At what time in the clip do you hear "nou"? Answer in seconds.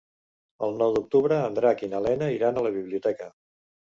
0.81-0.93